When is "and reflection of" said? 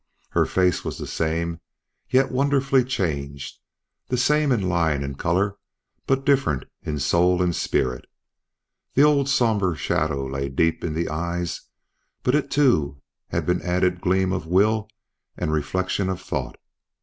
15.37-16.19